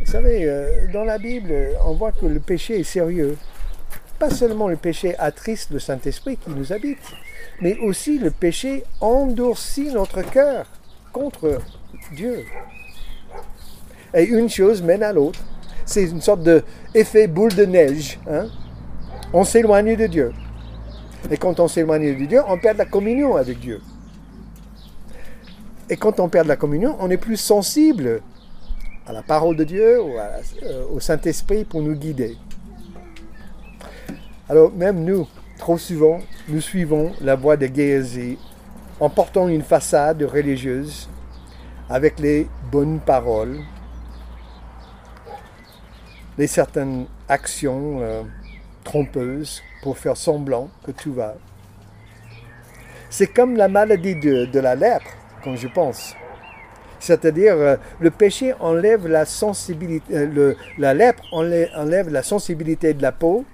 Vous 0.08 0.14
savez, 0.14 0.46
euh, 0.46 0.88
dans 0.94 1.04
la 1.04 1.18
Bible, 1.18 1.54
on 1.86 1.92
voit 1.92 2.14
que 2.14 2.26
le 2.26 2.40
péché 2.40 2.80
est 2.80 2.86
sérieux. 2.86 3.36
Pas 4.18 4.30
seulement 4.30 4.70
le 4.70 4.78
péché 4.78 5.20
attriste 5.20 5.72
le 5.72 5.80
Saint-Esprit 5.80 6.38
qui 6.38 6.50
nous 6.50 6.72
habite, 6.72 7.12
mais 7.60 7.78
aussi 7.80 8.18
le 8.18 8.32
péché 8.32 8.86
endurcit 9.02 9.92
notre 9.92 10.22
cœur 10.22 10.66
contre 11.12 11.60
Dieu. 12.16 12.46
Et 14.14 14.24
une 14.24 14.48
chose 14.48 14.82
mène 14.82 15.04
à 15.04 15.12
l'autre. 15.12 15.42
C'est 15.86 16.06
une 16.06 16.22
sorte 16.22 16.42
d'effet 16.42 17.28
boule 17.28 17.54
de 17.54 17.66
neige. 17.66 18.18
Hein. 18.32 18.48
On 19.34 19.44
s'éloigne 19.44 19.98
de 19.98 20.08
Dieu. 20.08 20.32
Et 21.30 21.36
quand 21.36 21.60
on 21.60 21.68
s'éloigne 21.68 22.18
de 22.18 22.26
Dieu, 22.26 22.42
on 22.48 22.58
perd 22.58 22.78
la 22.78 22.86
communion 22.86 23.36
avec 23.36 23.60
Dieu. 23.60 23.82
Et 25.90 25.98
quand 25.98 26.22
on 26.22 26.30
perd 26.30 26.48
la 26.48 26.56
communion, 26.56 26.96
on 27.02 27.10
est 27.10 27.18
plus 27.18 27.36
sensible 27.36 28.22
à 29.08 29.14
la 29.14 29.22
parole 29.22 29.56
de 29.56 29.64
Dieu 29.64 30.02
ou 30.02 30.18
euh, 30.20 30.84
au 30.92 31.00
Saint-Esprit 31.00 31.64
pour 31.64 31.82
nous 31.82 31.96
guider. 31.96 32.38
Alors 34.50 34.72
même 34.72 35.04
nous, 35.04 35.28
trop 35.58 35.78
souvent, 35.78 36.20
nous 36.50 36.62
suivons 36.62 37.14
la 37.22 37.36
voie 37.36 37.56
de 37.58 37.68
Géasi 37.74 38.38
en 39.00 39.10
portant 39.10 39.48
une 39.48 39.64
façade 39.64 40.22
religieuse 40.24 41.10
avec 41.90 42.20
les 42.20 42.48
bonnes 42.70 43.00
paroles, 43.00 43.60
les 46.38 46.48
certaines 46.48 47.06
actions 47.30 48.00
euh, 48.02 48.24
trompeuses 48.84 49.62
pour 49.84 49.98
faire 49.98 50.18
semblant 50.18 50.70
que 50.86 50.92
tout 50.92 51.14
va. 51.14 51.36
C'est 53.10 53.28
comme 53.28 53.56
la 53.56 53.70
maladie 53.70 54.20
de, 54.20 54.46
de 54.46 54.60
la 54.60 54.76
lèpre, 54.76 55.12
quand 55.44 55.56
je 55.56 55.70
pense. 55.70 56.14
C'est-à-dire, 57.08 57.56
euh, 57.56 57.78
le 58.02 58.12
péché 58.12 58.54
enlève 58.60 59.08
la 59.08 59.24
sensibilité, 59.24 60.14
euh, 60.14 60.56
la 60.78 60.94
lèpre 60.94 61.24
enlève, 61.32 62.10
la 62.10 62.22
sensibilité 62.22 62.94
de 62.94 63.02
la 63.02 63.14
peau, 63.14 63.46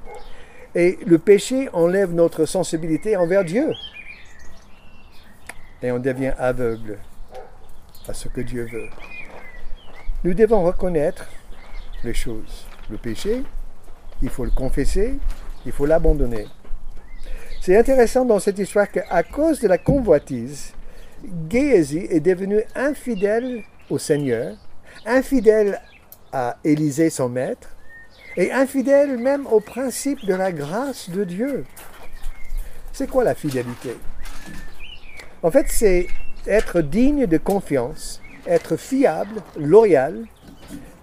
et 0.74 0.98
le 1.05 1.19
péché 1.19 1.69
enlève 1.72 2.12
notre 2.13 2.45
sensibilité 2.45 3.15
envers 3.15 3.43
Dieu. 3.45 3.72
Et 5.83 5.91
on 5.91 6.00
devient 6.00 6.33
aveugle 6.39 6.98
à 8.07 8.13
ce 8.15 8.27
que 8.27 8.41
Dieu 8.41 8.67
veut. 8.72 8.89
Nous 10.24 10.33
devons 10.33 10.63
reconnaître 10.63 11.29
les 12.03 12.15
choses. 12.15 12.65
Le 12.89 12.98
péché, 12.98 13.43
il 14.24 14.29
faut 14.29 14.45
le 14.45 14.51
confesser, 14.51 15.19
il 15.63 15.72
faut 15.72 15.86
l'abandonner. 15.86 16.48
C'est 17.62 17.77
intéressant 17.77 18.25
dans 18.25 18.39
cette 18.39 18.57
histoire 18.57 18.89
qu'à 18.89 19.22
cause 19.22 19.60
de 19.60 19.67
la 19.67 19.77
convoitise, 19.77 20.74
Géasi 21.50 22.08
est 22.10 22.20
devenu 22.20 22.62
infidèle 22.75 23.63
au 23.89 23.98
Seigneur, 23.98 24.56
infidèle 25.06 25.82
à 26.32 26.58
Élisée 26.63 27.10
son 27.10 27.30
maître, 27.30 27.70
et 28.36 28.51
infidèle 28.51 29.18
même 29.18 29.46
au 29.48 29.60
principe 29.60 30.25
de 30.25 30.34
la 30.34 30.51
grâce 30.51 31.10
de 31.10 31.24
Dieu. 31.24 31.65
C'est 32.92 33.10
quoi 33.10 33.24
la 33.24 33.36
fidélité? 33.36 33.96
En 35.44 35.51
fait, 35.51 35.68
c'est 35.70 36.08
être 36.48 36.82
digne 36.82 37.25
de 37.25 37.38
confiance, 37.38 38.22
être 38.48 38.75
fiable, 38.75 39.42
loyal. 39.58 40.25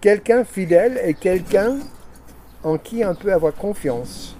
Quelqu'un 0.00 0.44
fidèle 0.44 1.00
et 1.04 1.14
quelqu'un 1.14 1.78
en 2.62 2.78
qui 2.78 3.04
on 3.04 3.14
peut 3.14 3.32
avoir 3.32 3.54
confiance 3.54 4.36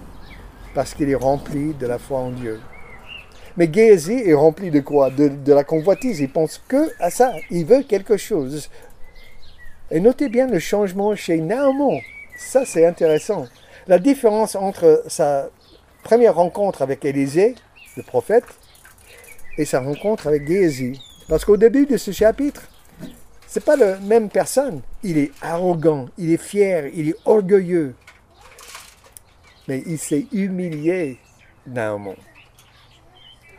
parce 0.73 0.93
qu'il 0.93 1.09
est 1.09 1.15
rempli 1.15 1.73
de 1.73 1.85
la 1.85 1.99
foi 1.99 2.19
en 2.19 2.31
Dieu. 2.31 2.59
Mais 3.61 3.69
Géasi 3.71 4.23
est 4.25 4.33
rempli 4.33 4.71
de 4.71 4.79
quoi? 4.79 5.11
De, 5.11 5.53
la 5.53 5.63
convoitise. 5.63 6.19
Il 6.19 6.31
pense 6.31 6.59
que 6.67 6.91
à 6.99 7.11
ça. 7.11 7.31
Il 7.51 7.63
veut 7.63 7.83
quelque 7.83 8.17
chose. 8.17 8.71
Et 9.91 9.99
notez 9.99 10.29
bien 10.29 10.47
le 10.47 10.57
changement 10.57 11.15
chez 11.15 11.39
Naaman. 11.39 11.99
Ça, 12.39 12.65
c'est 12.65 12.87
intéressant. 12.87 13.45
La 13.85 13.99
différence 13.99 14.55
entre 14.55 15.03
sa 15.05 15.51
première 16.01 16.33
rencontre 16.33 16.81
avec 16.81 17.05
Élisée, 17.05 17.53
le 17.97 18.01
prophète, 18.01 18.45
et 19.59 19.65
sa 19.65 19.79
rencontre 19.79 20.25
avec 20.25 20.47
Géasi. 20.47 20.99
Parce 21.29 21.45
qu'au 21.45 21.57
début 21.57 21.85
de 21.85 21.97
ce 21.97 22.09
chapitre, 22.09 22.63
c'est 23.45 23.63
pas 23.63 23.75
la 23.75 23.99
même 23.99 24.29
personne. 24.29 24.81
Il 25.03 25.19
est 25.19 25.31
arrogant, 25.39 26.07
il 26.17 26.31
est 26.31 26.41
fier, 26.41 26.89
il 26.95 27.09
est 27.09 27.17
orgueilleux. 27.25 27.93
Mais 29.67 29.83
il 29.85 29.99
s'est 29.99 30.25
humilié, 30.31 31.19
Naaman. 31.67 32.15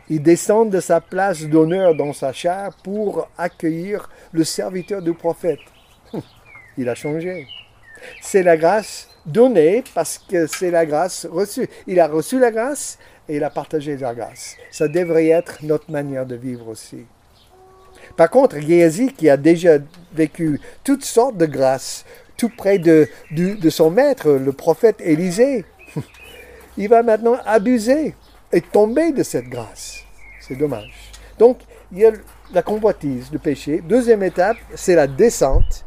Il 0.09 0.21
descend 0.21 0.69
de 0.69 0.79
sa 0.79 0.99
place 0.99 1.43
d'honneur 1.43 1.95
dans 1.95 2.13
sa 2.13 2.33
chair 2.33 2.71
pour 2.83 3.29
accueillir 3.37 4.09
le 4.33 4.43
serviteur 4.43 5.01
du 5.01 5.13
prophète. 5.13 5.59
Il 6.77 6.89
a 6.89 6.95
changé. 6.95 7.47
C'est 8.21 8.43
la 8.43 8.57
grâce 8.57 9.07
donnée 9.25 9.83
parce 9.95 10.17
que 10.17 10.45
c'est 10.47 10.71
la 10.71 10.85
grâce 10.85 11.25
reçue. 11.25 11.69
Il 11.87 11.99
a 12.01 12.07
reçu 12.07 12.37
la 12.37 12.51
grâce 12.51 12.97
et 13.29 13.37
il 13.37 13.43
a 13.45 13.49
partagé 13.49 13.95
la 13.95 14.13
grâce. 14.13 14.57
Ça 14.71 14.89
devrait 14.89 15.27
être 15.27 15.59
notre 15.63 15.89
manière 15.89 16.25
de 16.25 16.35
vivre 16.35 16.67
aussi. 16.67 17.05
Par 18.17 18.29
contre, 18.29 18.59
Géasi, 18.59 19.13
qui 19.13 19.29
a 19.29 19.37
déjà 19.37 19.77
vécu 20.13 20.59
toutes 20.83 21.05
sortes 21.05 21.37
de 21.37 21.45
grâces, 21.45 22.03
tout 22.35 22.49
près 22.49 22.77
de, 22.77 23.07
de 23.31 23.69
son 23.69 23.89
maître, 23.89 24.29
le 24.31 24.51
prophète 24.51 24.97
Élisée, 24.99 25.63
il 26.77 26.89
va 26.89 27.01
maintenant 27.01 27.37
abuser 27.45 28.13
et 28.53 28.61
tomber 28.61 29.11
de 29.11 29.23
cette 29.23 29.49
grâce. 29.49 30.03
C'est 30.39 30.55
dommage. 30.55 31.11
Donc, 31.39 31.59
il 31.91 31.99
y 31.99 32.05
a 32.05 32.11
la 32.53 32.61
convoitise, 32.61 33.31
le 33.31 33.39
péché. 33.39 33.81
Deuxième 33.81 34.23
étape, 34.23 34.57
c'est 34.75 34.95
la 34.95 35.07
descente. 35.07 35.83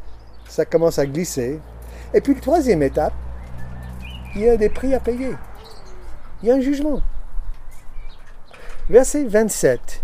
Ça 0.47 0.65
commence 0.65 0.99
à 0.99 1.05
glisser. 1.05 1.59
Et 2.13 2.21
puis, 2.21 2.35
troisième 2.35 2.83
étape, 2.83 3.13
il 4.35 4.41
y 4.41 4.49
a 4.49 4.57
des 4.57 4.69
prix 4.69 4.93
à 4.93 4.99
payer. 4.99 5.31
Il 6.43 6.49
y 6.49 6.51
a 6.51 6.55
un 6.55 6.61
jugement. 6.61 7.01
Verset 8.89 9.23
27. 9.23 10.01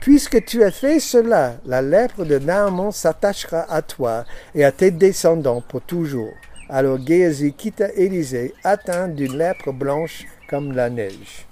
Puisque 0.00 0.44
tu 0.44 0.62
as 0.64 0.70
fait 0.70 1.00
cela, 1.00 1.54
la 1.64 1.80
lèpre 1.80 2.24
de 2.24 2.38
Naaman 2.38 2.92
s'attachera 2.92 3.70
à 3.72 3.82
toi 3.82 4.24
et 4.54 4.64
à 4.64 4.72
tes 4.72 4.90
descendants 4.90 5.62
pour 5.66 5.80
toujours. 5.80 6.32
Alors 6.68 6.98
Géasi 7.04 7.52
quitta 7.52 7.92
Élisée, 7.94 8.54
atteint 8.64 9.08
d'une 9.08 9.36
lèpre 9.36 9.72
blanche 9.72 10.26
comme 10.48 10.72
la 10.72 10.90
neige. 10.90 11.46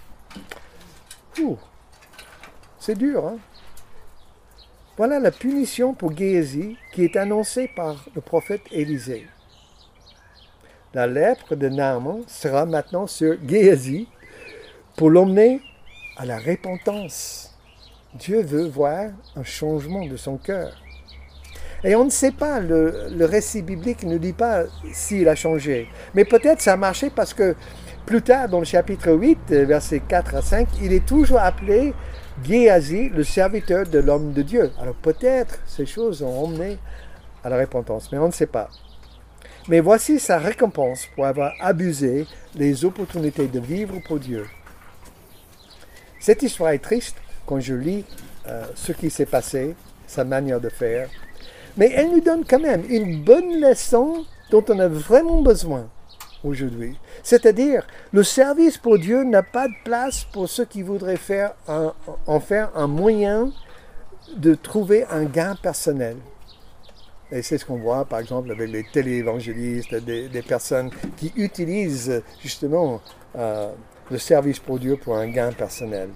C'est 2.79 2.97
dur, 2.97 3.27
hein? 3.27 3.39
Voilà 4.97 5.19
la 5.19 5.31
punition 5.31 5.95
pour 5.95 6.15
Géasi 6.15 6.77
qui 6.93 7.05
est 7.05 7.17
annoncée 7.17 7.71
par 7.75 8.05
le 8.15 8.21
prophète 8.21 8.63
Élisée. 8.71 9.27
La 10.93 11.07
lèpre 11.07 11.55
de 11.55 11.69
Naaman 11.69 12.23
sera 12.27 12.67
maintenant 12.67 13.07
sur 13.07 13.37
Géasi 13.47 14.09
pour 14.97 15.09
l'emmener 15.09 15.63
à 16.17 16.27
la 16.27 16.39
repentance. 16.39 17.57
Dieu 18.15 18.43
veut 18.43 18.67
voir 18.67 19.11
un 19.37 19.45
changement 19.45 20.05
de 20.07 20.17
son 20.17 20.37
cœur. 20.37 20.77
Et 21.83 21.95
on 21.95 22.05
ne 22.05 22.11
sait 22.11 22.33
pas, 22.33 22.61
le, 22.61 23.25
récit 23.25 23.63
biblique 23.63 24.03
ne 24.03 24.19
dit 24.19 24.35
pas 24.35 24.65
s'il 24.93 25.29
a 25.29 25.35
changé. 25.35 25.89
Mais 26.15 26.25
peut-être 26.25 26.61
ça 26.61 26.75
a 26.75 26.77
marché 26.77 27.09
parce 27.09 27.33
que 27.33 27.55
plus 28.11 28.23
tard, 28.23 28.49
dans 28.49 28.59
le 28.59 28.65
chapitre 28.65 29.13
8, 29.13 29.53
versets 29.53 30.01
4 30.01 30.35
à 30.35 30.43
5, 30.43 30.67
il 30.83 30.93
est 30.93 31.07
toujours 31.07 31.39
appelé 31.39 31.95
Géasi, 32.43 33.09
le 33.09 33.23
serviteur 33.23 33.87
de 33.87 34.01
l'homme 34.01 34.33
de 34.33 34.43
Dieu. 34.43 34.73
Alors 34.81 34.97
peut-être 34.97 35.61
ces 35.65 35.87
choses 35.87 36.21
ont 36.21 36.43
emmené 36.43 36.77
à 37.45 37.49
la 37.49 37.57
repentance, 37.57 38.11
mais 38.11 38.19
on 38.19 38.27
ne 38.27 38.33
sait 38.33 38.49
pas. 38.49 38.69
Mais 39.69 39.79
voici 39.79 40.19
sa 40.19 40.39
récompense 40.39 41.07
pour 41.15 41.25
avoir 41.25 41.53
abusé 41.61 42.27
des 42.57 42.85
opportunités 42.85 43.47
de 43.47 43.61
vivre 43.61 44.01
pour 44.09 44.19
Dieu. 44.19 44.45
Cette 46.19 46.43
histoire 46.43 46.71
est 46.71 46.83
triste 46.83 47.17
quand 47.47 47.61
je 47.61 47.75
lis 47.75 48.05
euh, 48.49 48.65
ce 48.75 48.91
qui 48.91 49.09
s'est 49.09 49.25
passé, 49.25 49.77
sa 50.09 50.25
manière 50.25 50.61
de 50.61 50.69
faire. 50.69 51.09
Mais 51.77 51.93
elle 51.95 52.11
nous 52.11 52.21
donne 52.21 52.45
quand 52.45 52.59
même 52.59 52.83
une 52.89 53.23
bonne 53.23 53.61
leçon 53.61 54.25
dont 54.51 54.65
on 54.69 54.81
a 54.81 54.89
vraiment 54.89 55.43
besoin 55.43 55.89
aujourd'hui. 56.45 56.99
C'est-à-dire, 57.23 57.87
le 58.13 58.23
service 58.23 58.79
pour 58.79 58.99
Dieu 58.99 59.25
n'a 59.25 59.43
pas 59.43 59.69
de 59.69 59.75
place 59.85 60.25
pour 60.25 60.49
ceux 60.49 60.65
qui 60.65 60.83
voudraient 60.83 61.19
en 62.27 62.41
faire 62.41 62.71
un 62.75 62.87
moyen 62.87 63.53
de 64.37 64.55
trouver 64.55 65.05
un 65.11 65.25
gain 65.25 65.57
personnel. 65.61 66.17
Et 67.33 67.43
c'est 67.43 67.59
ce 67.59 67.65
qu'on 67.65 67.79
voit, 67.79 68.05
par 68.05 68.19
exemple, 68.19 68.51
avec 68.51 68.71
les 68.71 68.85
téléévangélistes, 68.85 69.95
des, 69.95 70.29
des 70.29 70.43
personnes 70.43 70.91
qui 71.17 71.33
utilisent 71.37 72.23
justement 72.43 73.01
euh, 73.37 73.71
le 74.11 74.19
service 74.19 74.59
pour 74.59 74.79
Dieu 74.79 74.97
pour 74.97 75.17
un 75.17 75.29
gain 75.29 75.53
personnel. 75.53 76.11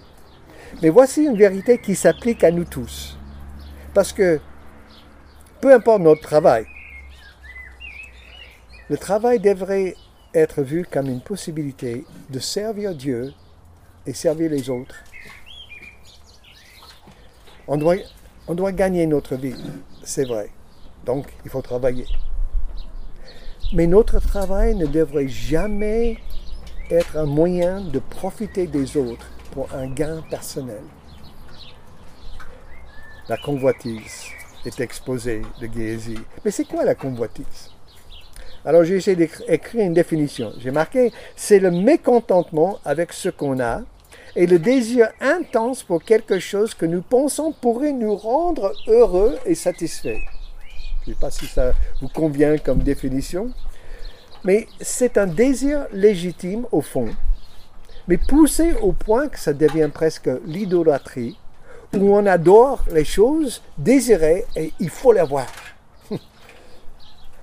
Mais 0.82 0.88
voici 0.88 1.22
une 1.22 1.36
vérité 1.36 1.78
qui 1.78 1.94
s'applique 1.94 2.42
à 2.42 2.50
nous 2.50 2.64
tous. 2.64 3.16
Parce 3.92 4.12
que, 4.12 4.40
peu 5.60 5.72
importe 5.72 6.02
notre 6.02 6.22
travail, 6.22 6.66
le 8.90 8.98
travail 8.98 9.38
devrait 9.38 9.94
être 10.34 10.62
vu 10.62 10.84
comme 10.90 11.08
une 11.08 11.20
possibilité 11.20 12.04
de 12.30 12.38
servir 12.38 12.94
Dieu 12.94 13.32
et 14.06 14.12
servir 14.12 14.50
les 14.50 14.68
autres. 14.68 14.96
On 17.66 17.76
doit, 17.76 17.96
on 18.48 18.54
doit 18.54 18.72
gagner 18.72 19.06
notre 19.06 19.36
vie, 19.36 19.54
c'est 20.02 20.24
vrai. 20.24 20.50
Donc, 21.06 21.32
il 21.44 21.50
faut 21.50 21.62
travailler. 21.62 22.06
Mais 23.72 23.86
notre 23.86 24.20
travail 24.20 24.74
ne 24.74 24.86
devrait 24.86 25.28
jamais 25.28 26.18
être 26.90 27.16
un 27.16 27.26
moyen 27.26 27.80
de 27.80 27.98
profiter 27.98 28.66
des 28.66 28.96
autres 28.96 29.30
pour 29.52 29.72
un 29.72 29.86
gain 29.86 30.22
personnel. 30.28 30.82
La 33.28 33.38
convoitise 33.38 34.26
est 34.66 34.80
exposée 34.80 35.42
de 35.60 35.66
Gézi. 35.72 36.18
Mais 36.44 36.50
c'est 36.50 36.66
quoi 36.66 36.84
la 36.84 36.94
convoitise? 36.94 37.73
Alors 38.64 38.84
j'ai 38.84 38.96
essayé 38.96 39.16
d'écrire 39.16 39.84
une 39.84 39.94
définition. 39.94 40.52
J'ai 40.58 40.70
marqué, 40.70 41.12
c'est 41.36 41.58
le 41.58 41.70
mécontentement 41.70 42.78
avec 42.84 43.12
ce 43.12 43.28
qu'on 43.28 43.60
a 43.60 43.82
et 44.36 44.46
le 44.46 44.58
désir 44.58 45.08
intense 45.20 45.82
pour 45.82 46.02
quelque 46.02 46.38
chose 46.38 46.74
que 46.74 46.86
nous 46.86 47.02
pensons 47.02 47.52
pourrait 47.52 47.92
nous 47.92 48.16
rendre 48.16 48.72
heureux 48.88 49.38
et 49.46 49.54
satisfaits. 49.54 50.20
Je 51.04 51.10
ne 51.10 51.14
sais 51.14 51.20
pas 51.20 51.30
si 51.30 51.46
ça 51.46 51.72
vous 52.00 52.08
convient 52.08 52.56
comme 52.58 52.78
définition, 52.78 53.50
mais 54.44 54.66
c'est 54.80 55.18
un 55.18 55.26
désir 55.26 55.86
légitime 55.92 56.66
au 56.72 56.80
fond 56.80 57.08
mais 58.08 58.18
poussé 58.18 58.74
au 58.82 58.92
point 58.92 59.28
que 59.28 59.38
ça 59.38 59.52
devient 59.52 59.90
presque 59.92 60.30
l'idolâtrie, 60.46 61.38
où 61.94 62.14
on 62.14 62.26
adore 62.26 62.84
les 62.92 63.04
choses 63.04 63.62
désirées 63.78 64.44
et 64.56 64.72
il 64.80 64.90
faut 64.90 65.12
les 65.12 65.22
voir. 65.22 65.46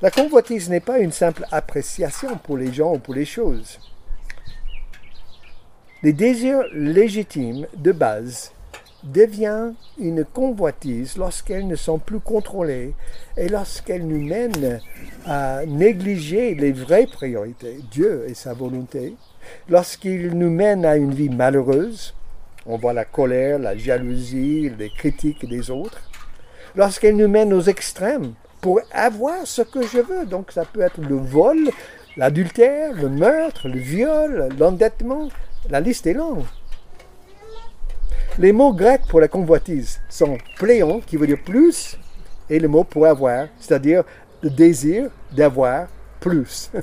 La 0.02 0.12
convoitise 0.12 0.70
n'est 0.70 0.80
pas 0.80 1.00
une 1.00 1.12
simple 1.12 1.46
appréciation 1.52 2.38
pour 2.38 2.58
les 2.58 2.74
gens 2.74 2.96
ou 2.96 3.00
pour 3.00 3.14
les 3.14 3.26
choses. 3.26 3.80
Les 6.04 6.14
désirs 6.14 6.64
légitimes 6.74 7.68
de 7.78 7.92
base 7.92 8.52
deviennent 9.04 9.76
une 10.00 10.26
convoitise 10.26 11.18
lorsqu'elles 11.18 11.68
ne 11.68 11.76
sont 11.76 12.00
plus 12.00 12.20
contrôlées 12.20 12.94
et 13.38 13.50
lorsqu'elles 13.50 14.08
nous 14.08 14.24
mènent 14.24 14.80
à 15.26 15.66
négliger 15.66 16.56
les 16.56 16.72
vraies 16.72 17.08
priorités, 17.08 17.80
Dieu 17.92 18.26
et 18.28 18.34
sa 18.34 18.54
volonté, 18.54 19.16
Lorsqu'il 19.70 20.38
nous 20.38 20.50
mène 20.50 20.86
à 20.86 20.96
une 20.96 21.14
vie 21.14 21.30
malheureuse, 21.30 22.14
on 22.66 22.78
voit 22.78 22.94
la 22.94 23.06
colère, 23.06 23.60
la 23.60 23.78
jalousie, 23.78 24.72
les 24.78 24.90
critiques 24.90 25.48
des 25.48 25.72
autres. 25.72 26.10
Lorsqu'elle 26.76 27.18
nous 27.18 27.28
mène 27.28 27.54
aux 27.54 27.62
extrêmes 27.62 28.34
pour 28.62 28.80
avoir 28.91 29.45
ce 29.45 29.63
que 29.63 29.82
je 29.82 29.97
veux, 29.97 30.26
donc 30.26 30.52
ça 30.52 30.63
peut 30.65 30.82
être 30.82 31.02
le 31.02 31.15
vol, 31.15 31.69
l'adultère, 32.15 32.93
le 32.93 33.10
meurtre, 33.10 33.67
le 33.67 33.80
viol, 33.80 34.50
l'endettement, 34.58 35.30
la 35.69 35.80
liste 35.80 36.06
est 36.06 36.13
longue. 36.13 36.45
Les 38.38 38.54
mots 38.54 38.74
grecs 38.74 39.02
pour 39.10 39.19
la 39.19 39.28
convoitise 39.28 40.00
sont 40.08 40.38
pléon, 40.58 41.02
qui 41.06 41.17
veut 41.17 41.28
dire 41.28 41.41
plus, 41.43 41.97
et 42.50 42.60
le 42.60 42.67
mot 42.67 42.84
pour 42.84 43.06
avoir, 43.06 43.47
c'est-à-dire 43.60 44.04
le 44.41 44.50
désir 44.50 45.10
d'avoir 45.36 45.88
plus. 46.19 46.71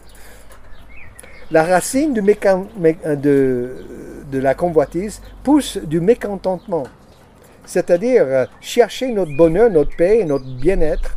La 1.50 1.64
racine 1.64 2.14
euh, 2.14 3.16
de, 3.16 4.38
la 4.38 4.54
convoitise 4.54 5.22
pousse 5.42 5.78
du 5.78 5.98
mécontentement, 5.98 6.82
c'est-à-dire 7.64 8.24
euh, 8.26 8.44
chercher 8.60 9.10
notre 9.12 9.34
bonheur, 9.34 9.70
notre 9.70 9.96
paix 9.96 10.18
et 10.18 10.26
notre 10.26 10.44
bien-être 10.44 11.16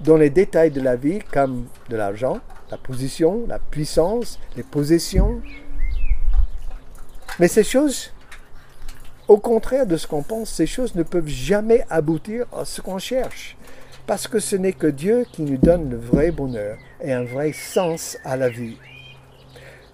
dans 0.00 0.16
les 0.16 0.30
détails 0.30 0.70
de 0.70 0.80
la 0.80 0.96
vie 0.96 1.18
comme 1.32 1.66
de 1.88 1.96
l'argent, 1.96 2.40
la 2.70 2.76
position, 2.76 3.44
la 3.46 3.58
puissance, 3.58 4.38
les 4.56 4.62
possessions. 4.62 5.40
Mais 7.38 7.48
ces 7.48 7.64
choses, 7.64 8.12
au 9.28 9.38
contraire 9.38 9.86
de 9.86 9.96
ce 9.96 10.06
qu'on 10.06 10.22
pense, 10.22 10.50
ces 10.50 10.66
choses 10.66 10.94
ne 10.94 11.02
peuvent 11.02 11.28
jamais 11.28 11.84
aboutir 11.90 12.46
à 12.56 12.64
ce 12.64 12.80
qu'on 12.80 12.98
cherche. 12.98 13.56
Parce 14.06 14.26
que 14.26 14.40
ce 14.40 14.56
n'est 14.56 14.72
que 14.72 14.86
Dieu 14.86 15.24
qui 15.30 15.42
nous 15.42 15.58
donne 15.58 15.90
le 15.90 15.96
vrai 15.96 16.30
bonheur 16.30 16.78
et 17.00 17.12
un 17.12 17.24
vrai 17.24 17.52
sens 17.52 18.16
à 18.24 18.36
la 18.36 18.48
vie. 18.48 18.76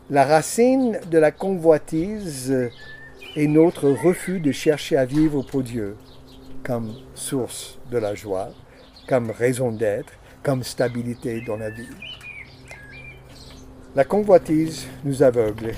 La 0.08 0.24
racine 0.24 1.00
de 1.10 1.18
la 1.18 1.32
convoitise 1.32 2.70
est 3.34 3.46
notre 3.46 3.90
refus 3.90 4.40
de 4.40 4.52
chercher 4.52 4.96
à 4.96 5.04
vivre 5.04 5.42
pour 5.42 5.62
Dieu 5.62 5.96
comme 6.62 6.94
source 7.14 7.78
de 7.90 7.98
la 7.98 8.14
joie, 8.14 8.50
comme 9.08 9.30
raison 9.30 9.72
d'être, 9.72 10.12
comme 10.42 10.62
stabilité 10.62 11.40
dans 11.46 11.56
la 11.56 11.70
vie. 11.70 11.88
La 13.94 14.04
convoitise 14.04 14.86
nous 15.04 15.22
aveugle 15.22 15.72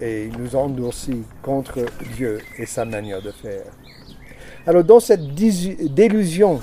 et 0.00 0.30
nous 0.38 0.56
endurcit 0.56 1.24
contre 1.42 1.84
Dieu 2.16 2.40
et 2.56 2.66
sa 2.66 2.84
manière 2.84 3.20
de 3.20 3.30
faire. 3.30 3.66
Alors 4.66 4.84
dans 4.84 5.00
cette 5.00 5.34
délusion 5.34 6.60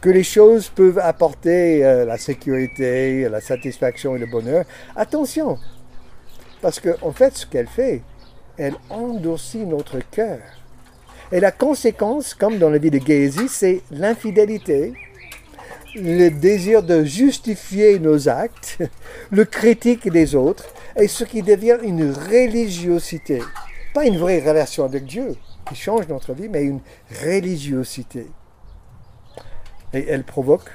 que 0.00 0.10
les 0.10 0.22
choses 0.22 0.68
peuvent 0.68 0.98
apporter 0.98 1.84
euh, 1.84 2.04
la 2.04 2.18
sécurité, 2.18 3.28
la 3.28 3.40
satisfaction 3.40 4.14
et 4.14 4.18
le 4.18 4.26
bonheur, 4.26 4.64
attention, 4.94 5.58
parce 6.60 6.80
qu'en 6.80 6.94
en 7.02 7.12
fait, 7.12 7.36
ce 7.36 7.46
qu'elle 7.46 7.66
fait, 7.66 8.02
elle 8.56 8.74
endurcit 8.90 9.66
notre 9.66 9.98
cœur. 10.10 10.38
Et 11.30 11.40
la 11.40 11.52
conséquence, 11.52 12.34
comme 12.34 12.58
dans 12.58 12.70
la 12.70 12.78
vie 12.78 12.90
de 12.90 13.00
Gézi, 13.04 13.48
c'est 13.48 13.82
l'infidélité, 13.90 14.94
le 15.94 16.30
désir 16.30 16.82
de 16.82 17.04
justifier 17.04 17.98
nos 17.98 18.28
actes, 18.28 18.78
le 19.30 19.44
critique 19.44 20.10
des 20.10 20.34
autres, 20.34 20.64
et 20.96 21.08
ce 21.08 21.24
qui 21.24 21.42
devient 21.42 21.78
une 21.82 22.12
religiosité. 22.12 23.42
Pas 23.94 24.04
une 24.04 24.18
vraie 24.18 24.40
relation 24.40 24.84
avec 24.84 25.04
Dieu 25.04 25.34
qui 25.68 25.74
change 25.74 26.08
notre 26.08 26.32
vie, 26.32 26.48
mais 26.48 26.62
une 26.62 26.80
religiosité. 27.24 28.26
Et 29.92 30.06
elle 30.08 30.24
provoque 30.24 30.70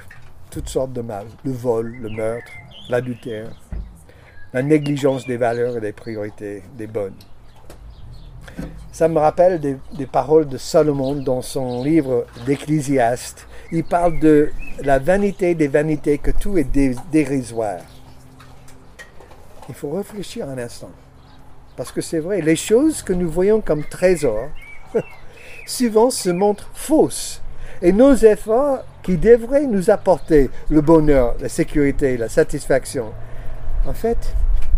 toutes 0.49 0.69
sortes 0.69 0.93
de 0.93 1.01
mal. 1.01 1.25
Le 1.43 1.51
vol, 1.51 1.95
le 2.01 2.09
meurtre, 2.09 2.51
l'adultère, 2.89 3.49
la 4.53 4.61
négligence 4.61 5.25
des 5.25 5.37
valeurs 5.37 5.77
et 5.77 5.81
des 5.81 5.93
priorités 5.93 6.63
des 6.77 6.87
bonnes. 6.87 7.17
Ça 8.91 9.07
me 9.07 9.17
rappelle 9.17 9.59
des, 9.59 9.77
des 9.97 10.05
paroles 10.05 10.47
de 10.47 10.57
Salomon 10.57 11.15
dans 11.15 11.41
son 11.41 11.83
livre 11.83 12.27
d'Ecclésiaste. 12.45 13.47
Il 13.75 13.83
parle 13.83 14.19
de 14.19 14.51
la 14.83 14.99
vanité 14.99 15.55
des 15.55 15.67
vanités, 15.67 16.19
que 16.19 16.29
tout 16.29 16.59
est 16.59 16.67
dérisoire. 17.11 17.79
Il 19.67 19.73
faut 19.73 19.89
réfléchir 19.89 20.47
un 20.47 20.59
instant. 20.59 20.91
Parce 21.75 21.91
que 21.91 21.99
c'est 21.99 22.19
vrai, 22.19 22.41
les 22.41 22.55
choses 22.55 23.01
que 23.01 23.13
nous 23.13 23.27
voyons 23.27 23.61
comme 23.61 23.83
trésors, 23.83 24.49
souvent 25.65 26.11
se 26.11 26.29
montrent 26.29 26.69
fausses. 26.75 27.41
Et 27.81 27.91
nos 27.91 28.13
efforts 28.13 28.83
qui 29.01 29.17
devraient 29.17 29.65
nous 29.65 29.89
apporter 29.89 30.51
le 30.69 30.81
bonheur, 30.81 31.35
la 31.39 31.49
sécurité, 31.49 32.15
la 32.15 32.29
satisfaction, 32.29 33.11
en 33.87 33.93
fait, 33.93 34.35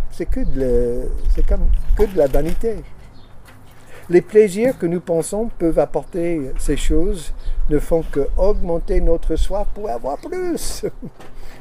c'est 0.10 0.26
comme, 0.26 1.70
que 1.98 2.04
de 2.04 2.18
la 2.18 2.28
vanité. 2.28 2.78
Les 4.10 4.22
plaisirs 4.22 4.78
que 4.78 4.86
nous 4.86 5.00
pensons 5.00 5.50
peuvent 5.58 5.80
apporter 5.80 6.52
ces 6.60 6.78
choses 6.78 7.34
ne 7.70 7.80
font 7.80 8.04
que 8.04 8.28
augmenter 8.38 9.02
notre 9.02 9.36
soif 9.36 9.68
pour 9.74 9.90
avoir 9.90 10.18
plus. 10.20 10.86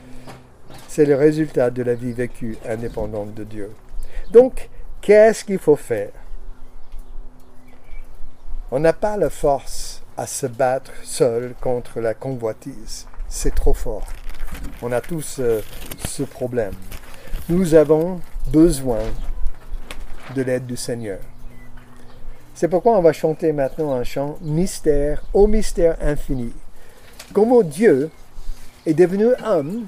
C'est 0.89 1.07
le 1.07 1.17
résultat 1.17 1.71
de 1.71 1.83
la 1.83 1.95
vie 1.95 2.13
vécue 2.13 2.59
indépendante 2.69 3.33
de 3.35 3.45
Dieu. 3.45 3.71
Donc, 4.31 4.69
qu'est-ce 5.01 5.45
qu'il 5.45 5.59
faut 5.59 5.77
faire? 5.77 6.13
On 8.71 8.79
n'a 8.79 8.93
pas 8.93 9.17
la 9.17 9.31
force 9.31 10.03
à 10.17 10.27
se 10.27 10.47
battre 10.47 10.93
seul 11.03 11.55
contre 11.61 12.01
la 12.01 12.13
convoitise. 12.13 13.07
C'est 13.29 13.55
trop 13.55 13.75
fort. 13.75 14.07
On 14.83 14.93
a 14.93 15.01
tous 15.01 15.39
euh, 15.41 15.61
ce 16.07 16.23
problème. 16.23 16.75
Nous 17.49 17.75
avons 17.75 18.21
besoin 18.49 19.01
de 20.35 20.43
l'aide 20.43 20.67
du 20.67 20.77
Seigneur. 20.77 21.19
C'est 22.55 22.69
pourquoi 22.69 22.97
on 22.97 23.03
va 23.03 23.13
chanter 23.13 23.53
maintenant 23.53 23.93
un 23.93 24.05
chant 24.05 24.39
mystère, 24.41 25.23
au 25.33 25.47
mystère 25.47 25.97
infini. 26.01 26.53
Comment 27.33 27.63
Dieu 27.63 28.11
est 28.87 28.95
devenu 28.95 29.27
homme 29.45 29.87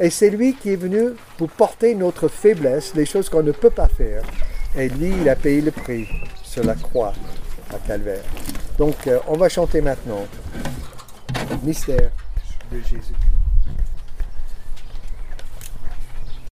et 0.00 0.10
c'est 0.10 0.30
lui 0.30 0.54
qui 0.54 0.72
est 0.72 0.76
venu 0.76 1.10
pour 1.36 1.50
porter 1.50 1.94
notre 1.94 2.28
faiblesse, 2.28 2.94
les 2.94 3.04
choses 3.04 3.28
qu'on 3.28 3.42
ne 3.42 3.50
peut 3.50 3.70
pas 3.70 3.88
faire. 3.88 4.22
Et 4.76 4.88
lui, 4.88 5.12
il 5.20 5.28
a 5.28 5.34
payé 5.34 5.60
le 5.60 5.72
prix 5.72 6.06
sur 6.44 6.64
la 6.64 6.74
croix 6.74 7.12
à 7.74 7.78
Calvaire. 7.84 8.22
Donc, 8.78 9.06
euh, 9.08 9.18
on 9.26 9.36
va 9.36 9.48
chanter 9.48 9.80
maintenant. 9.80 10.24
Mystère 11.64 12.10
de 12.70 12.78
Jésus. 12.80 13.14